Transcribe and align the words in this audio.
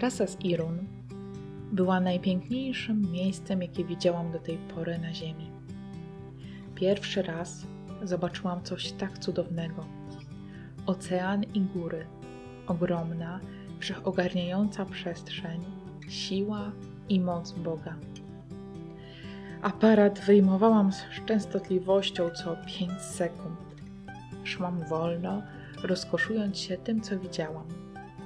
Trasa 0.00 0.26
z 0.26 0.40
Irun 0.44 0.78
była 1.72 2.00
najpiękniejszym 2.00 3.12
miejscem, 3.12 3.62
jakie 3.62 3.84
widziałam 3.84 4.32
do 4.32 4.38
tej 4.38 4.56
pory 4.56 4.98
na 4.98 5.14
Ziemi. 5.14 5.50
Pierwszy 6.74 7.22
raz 7.22 7.66
zobaczyłam 8.02 8.62
coś 8.62 8.92
tak 8.92 9.18
cudownego. 9.18 9.86
Ocean 10.86 11.42
i 11.54 11.60
góry, 11.60 12.06
ogromna, 12.66 13.40
wszechogarniająca 13.78 14.84
przestrzeń, 14.84 15.60
siła 16.08 16.72
i 17.08 17.20
moc 17.20 17.52
Boga. 17.52 17.94
Aparat 19.62 20.20
wyjmowałam 20.20 20.92
z 20.92 21.04
częstotliwością 21.26 22.30
co 22.30 22.56
5 22.66 22.92
sekund. 23.00 23.58
Szłam 24.44 24.84
wolno, 24.88 25.42
rozkoszując 25.82 26.58
się 26.58 26.76
tym, 26.76 27.00
co 27.00 27.18
widziałam. 27.18 27.66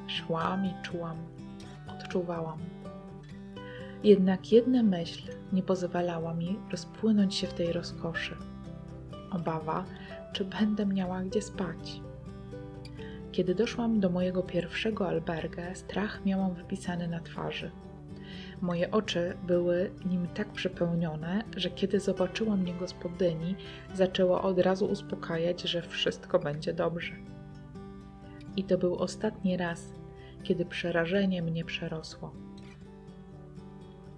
Szłam 0.06 0.66
i 0.66 0.74
czułam, 0.82 1.16
odczuwałam. 1.98 2.58
Jednak 4.04 4.52
jedna 4.52 4.82
myśl 4.82 5.22
nie 5.52 5.62
pozwalała 5.62 6.34
mi 6.34 6.58
rozpłynąć 6.70 7.34
się 7.34 7.46
w 7.46 7.54
tej 7.54 7.72
rozkoszy. 7.72 8.36
Obawa, 9.30 9.84
czy 10.32 10.44
będę 10.44 10.86
miała 10.86 11.22
gdzie 11.22 11.42
spać. 11.42 12.00
Kiedy 13.32 13.54
doszłam 13.54 14.00
do 14.00 14.10
mojego 14.10 14.42
pierwszego 14.42 15.08
albergę, 15.08 15.74
strach 15.74 16.24
miałam 16.24 16.54
wypisany 16.54 17.08
na 17.08 17.20
twarzy. 17.20 17.70
Moje 18.60 18.90
oczy 18.90 19.36
były 19.46 19.90
nim 20.06 20.28
tak 20.34 20.52
przepełnione, 20.52 21.44
że 21.56 21.70
kiedy 21.70 22.00
zobaczyła 22.00 22.56
mnie 22.56 22.74
gospodyni, 22.74 23.56
zaczęła 23.94 24.42
od 24.42 24.58
razu 24.58 24.86
uspokajać, 24.86 25.62
że 25.62 25.82
wszystko 25.82 26.38
będzie 26.38 26.72
dobrze. 26.72 27.12
I 28.56 28.64
to 28.64 28.78
był 28.78 28.96
ostatni 28.96 29.56
raz, 29.56 29.92
kiedy 30.44 30.64
przerażenie 30.64 31.42
mnie 31.42 31.64
przerosło. 31.64 32.32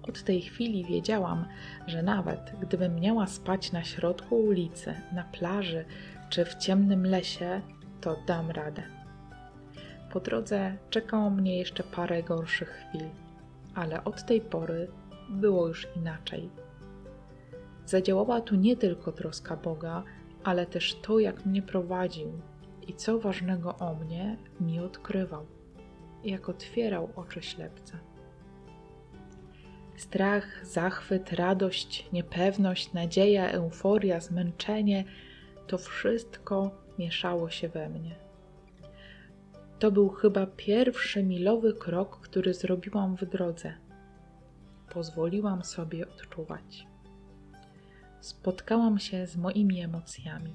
Od 0.09 0.23
tej 0.23 0.43
chwili 0.43 0.85
wiedziałam, 0.85 1.47
że 1.87 2.03
nawet 2.03 2.53
gdybym 2.61 3.01
miała 3.01 3.27
spać 3.27 3.73
na 3.73 3.85
środku 3.85 4.37
ulicy, 4.37 4.95
na 5.13 5.25
plaży 5.25 5.85
czy 6.31 6.45
w 6.45 6.55
ciemnym 6.55 7.07
lesie, 7.07 7.61
to 8.01 8.17
dam 8.27 8.51
radę. 8.51 8.83
Po 10.13 10.21
drodze 10.21 10.77
czekało 10.91 11.31
mnie 11.31 11.59
jeszcze 11.59 11.83
parę 11.83 12.23
gorszych 12.23 12.69
chwil, 12.69 13.09
ale 13.75 14.05
od 14.05 14.27
tej 14.27 14.41
pory 14.41 14.89
było 15.29 15.69
już 15.69 15.89
inaczej. 15.97 16.51
Zadziałała 17.87 18.41
tu 18.41 18.55
nie 18.55 18.77
tylko 18.77 19.13
troska 19.13 19.57
Boga, 19.57 20.03
ale 20.45 20.67
też 20.67 20.95
to, 20.95 21.19
jak 21.19 21.47
mnie 21.47 21.63
prowadził 21.63 22.33
i 22.87 22.95
co 22.95 23.19
ważnego 23.19 23.77
o 23.79 23.95
mnie 23.95 24.37
mi 24.61 24.81
odkrywał, 24.81 25.47
jak 26.27 26.49
otwierał 26.49 27.09
oczy 27.17 27.43
ślepca. 27.43 27.99
Strach, 29.97 30.67
zachwyt, 30.67 31.33
radość, 31.33 32.09
niepewność, 32.13 32.93
nadzieja, 32.93 33.51
euforia, 33.51 34.21
zmęczenie 34.21 35.05
to 35.67 35.79
wszystko 35.79 36.71
mieszało 36.99 37.51
się 37.51 37.69
we 37.69 37.89
mnie. 37.89 38.15
To 39.79 39.91
był 39.91 40.09
chyba 40.09 40.47
pierwszy 40.47 41.23
milowy 41.23 41.75
krok, 41.75 42.21
który 42.21 42.55
zrobiłam 42.55 43.17
w 43.17 43.25
drodze. 43.25 43.75
Pozwoliłam 44.91 45.65
sobie 45.65 46.09
odczuwać. 46.09 46.87
Spotkałam 48.21 48.99
się 48.99 49.27
z 49.27 49.37
moimi 49.37 49.81
emocjami. 49.81 50.53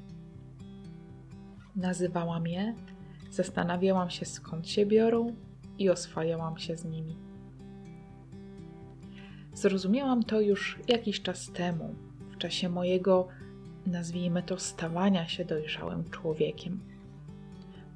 Nazywałam 1.75 2.47
je, 2.47 2.75
zastanawiałam 3.30 4.09
się 4.09 4.26
skąd 4.26 4.70
się 4.70 4.86
biorą 4.86 5.36
i 5.81 5.89
oswajałam 5.89 6.58
się 6.58 6.77
z 6.77 6.86
nimi. 6.86 7.15
Zrozumiałam 9.53 10.23
to 10.23 10.42
już 10.42 10.80
jakiś 10.87 11.21
czas 11.21 11.52
temu, 11.52 11.95
w 12.31 12.37
czasie 12.37 12.69
mojego, 12.69 13.27
nazwijmy 13.86 14.43
to, 14.43 14.58
stawania 14.58 15.27
się 15.27 15.45
dojrzałym 15.45 16.09
człowiekiem. 16.09 16.80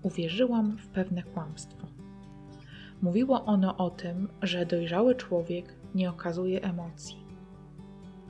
Uwierzyłam 0.03 0.77
w 0.77 0.87
pewne 0.87 1.23
kłamstwo. 1.23 1.87
Mówiło 3.01 3.45
ono 3.45 3.77
o 3.77 3.89
tym, 3.89 4.27
że 4.41 4.65
dojrzały 4.65 5.15
człowiek 5.15 5.73
nie 5.95 6.09
okazuje 6.09 6.63
emocji. 6.63 7.17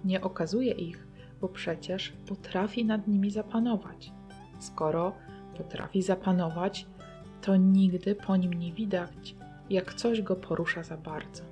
Nie 0.05 0.21
okazuje 0.21 0.71
ich, 0.71 1.07
bo 1.41 1.49
przecież 1.49 2.13
potrafi 2.27 2.85
nad 2.85 3.07
nimi 3.07 3.31
zapanować. 3.31 4.11
Skoro 4.59 5.13
potrafi 5.57 6.01
zapanować, 6.01 6.87
to 7.41 7.55
nigdy 7.55 8.15
po 8.15 8.37
nim 8.37 8.53
nie 8.53 8.73
widać, 8.73 9.35
jak 9.69 9.93
coś 9.93 10.21
go 10.21 10.35
porusza 10.35 10.83
za 10.83 10.97
bardzo. 10.97 11.43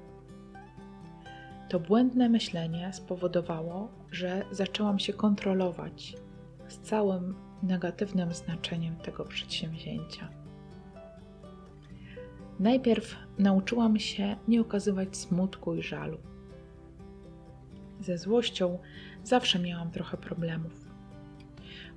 To 1.70 1.80
błędne 1.80 2.30
myślenie 2.30 2.94
spowodowało, 2.94 3.90
że 4.12 4.46
zaczęłam 4.52 5.00
się 5.00 5.14
kontrolować 5.14 6.16
z 6.68 6.80
całym 6.80 7.36
negatywnym 7.64 8.34
znaczeniem 8.34 8.96
tego 8.96 9.26
przedsięwzięcia. 9.26 10.30
Najpierw 12.60 13.16
nauczyłam 13.40 14.00
się 14.00 14.36
nie 14.48 14.62
okazywać 14.62 15.18
smutku 15.18 15.76
i 15.76 15.82
żalu. 15.82 16.18
Ze 18.00 18.18
złością 18.18 18.80
zawsze 19.24 19.60
miałam 19.60 19.92
trochę 19.92 20.18
problemów. 20.18 20.88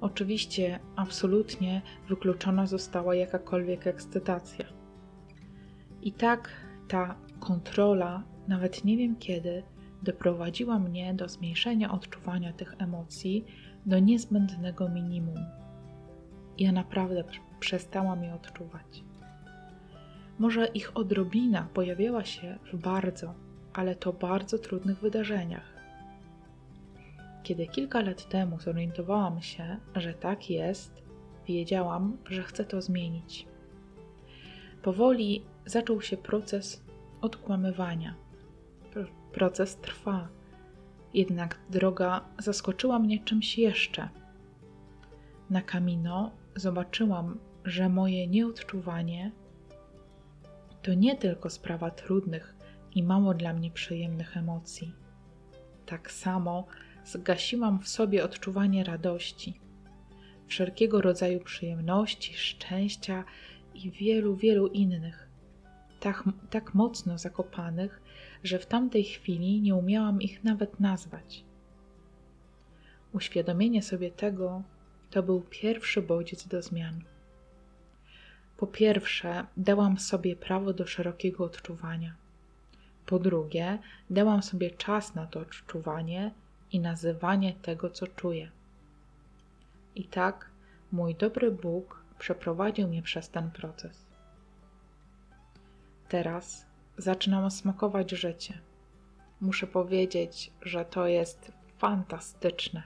Oczywiście, 0.00 0.81
absolutnie 0.97 1.83
wykluczona 2.09 2.66
została 2.66 3.15
jakakolwiek 3.15 3.87
ekscytacja. 3.87 4.76
I 6.06 6.12
tak 6.12 6.50
ta 6.89 7.15
kontrola 7.41 8.22
nawet 8.49 8.84
nie 8.84 8.97
wiem 8.97 9.17
kiedy, 9.17 9.62
doprowadziła 10.03 10.78
mnie 10.78 11.15
do 11.15 11.28
zmniejszenia 11.28 11.93
odczuwania 11.93 12.53
tych 12.53 12.75
emocji 12.78 13.44
do 13.87 13.99
niezbędnego 13.99 14.89
minimum. 14.89 15.45
Ja 16.59 16.72
naprawdę 16.72 17.25
przestałam 17.61 18.25
je 18.25 18.34
odczuwać. 18.34 19.05
Może 20.39 20.66
ich 20.66 20.97
odrobina 20.97 21.69
pojawiała 21.75 22.25
się 22.25 22.59
w 22.72 22.77
bardzo, 22.77 23.34
ale 23.72 23.95
to 23.95 24.12
bardzo 24.12 24.59
trudnych 24.59 24.99
wydarzeniach. 24.99 25.75
Kiedy 27.43 27.66
kilka 27.66 28.00
lat 28.00 28.28
temu 28.28 28.61
zorientowałam 28.61 29.43
się, 29.43 29.77
że 29.95 30.15
tak 30.15 30.50
jest, 30.50 31.03
wiedziałam, 31.47 32.16
że 32.31 32.43
chcę 32.43 32.65
to 32.65 32.83
zmienić. 32.83 33.56
Powoli 34.87 35.45
zaczął 35.65 36.01
się 36.01 36.17
proces 36.17 36.85
odkłamywania 37.21 38.15
Proces 39.33 39.77
trwa, 39.77 40.29
jednak 41.15 41.59
droga 41.71 42.25
zaskoczyła 42.39 42.99
mnie 42.99 43.25
czymś 43.25 43.59
jeszcze. 43.59 44.09
Na 45.51 45.63
kamino 45.63 46.31
zobaczyłam, 46.57 47.39
że 47.65 47.89
moje 47.89 48.27
nieodczuwanie 48.27 49.33
to 50.83 50.95
nie 50.95 51.17
tylko 51.17 51.51
sprawa 51.51 51.91
trudnych 51.91 52.57
i 52.95 53.03
mało 53.03 53.35
dla 53.35 53.53
mnie 53.53 53.71
przyjemnych 53.71 54.37
emocji. 54.37 54.93
Tak 55.87 56.11
samo 56.11 56.67
zgasiłam 57.05 57.81
w 57.81 57.89
sobie 57.89 58.25
odczuwanie 58.25 58.85
radości, 58.85 59.61
wszelkiego 60.47 61.01
rodzaju 61.01 61.41
przyjemności, 61.41 62.35
szczęścia 62.35 63.25
i 63.85 63.91
wielu, 63.91 64.37
wielu 64.37 64.67
innych, 64.67 65.29
tak, 66.01 66.25
tak 66.51 66.75
mocno 66.75 67.19
zakopanych, 67.19 68.01
że 68.45 68.59
w 68.59 68.67
tamtej 68.67 69.05
chwili 69.05 69.61
nie 69.61 69.75
umiałam 69.75 70.23
ich 70.23 70.45
nawet 70.45 70.81
nazwać. 70.81 71.45
Uświadomienie 73.13 73.83
sobie 73.83 74.11
tego 74.11 74.63
to 75.11 75.23
był 75.23 75.41
pierwszy 75.51 76.03
bodziec 76.03 76.47
do 76.47 76.63
zmian. 76.63 77.01
Po 78.57 78.67
pierwsze, 78.67 79.47
dałam 79.57 79.99
sobie 79.99 80.37
prawo 80.37 80.72
do 80.72 80.87
szerokiego 80.87 81.45
odczuwania. 81.45 82.15
Po 83.07 83.19
drugie, 83.19 83.79
dałam 84.11 84.43
sobie 84.43 84.71
czas 84.71 85.15
na 85.15 85.27
to 85.27 85.41
odczuwanie 85.41 86.31
i 86.72 86.81
nazywanie 86.81 87.53
tego, 87.53 87.91
co 87.91 88.07
czuję. 88.07 88.51
I 89.95 90.05
tak 90.05 90.51
mój 90.93 91.15
dobry 91.15 91.51
Bóg 91.51 92.06
przeprowadził 92.18 92.89
mnie 92.89 93.03
przez 93.03 93.30
ten 93.30 93.51
proces. 93.51 94.07
Teraz 96.09 96.66
zaczynam 96.98 97.51
smakować 97.51 98.10
życie. 98.10 98.59
Muszę 99.41 99.66
powiedzieć, 99.66 100.53
że 100.63 100.84
to 100.84 101.07
jest 101.07 101.53
fantastyczne. 101.78 102.83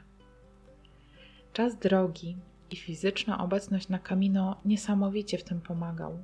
Czas 1.52 1.76
drogi 1.76 2.36
i 2.70 2.76
fizyczna 2.76 3.44
obecność 3.44 3.88
na 3.88 3.98
Camino 3.98 4.60
niesamowicie 4.64 5.38
w 5.38 5.44
tym 5.44 5.60
pomagał. 5.60 6.22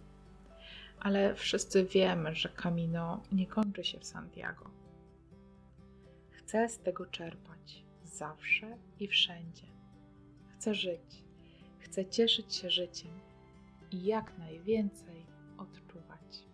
Ale 1.00 1.35
wszyscy 1.35 1.85
wiemy, 1.85 2.35
że 2.35 2.49
Camino 2.49 3.23
nie 3.32 3.47
kończy 3.47 3.85
się 3.85 3.99
w 3.99 4.05
Santiago. 4.05 4.70
Chcę 6.31 6.69
z 6.69 6.79
tego 6.79 7.06
czerpać 7.06 7.85
zawsze 8.05 8.76
i 9.00 9.09
wszędzie. 9.09 9.67
Chcę 10.49 10.75
żyć, 10.75 11.25
chcę 11.78 12.06
cieszyć 12.06 12.55
się 12.55 12.70
życiem 12.70 13.20
i 13.90 14.05
jak 14.05 14.38
najwięcej 14.38 15.26
odczuwać. 15.58 16.46